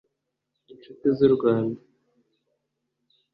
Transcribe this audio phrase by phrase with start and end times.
[0.71, 1.81] inshuti z’u Rwanda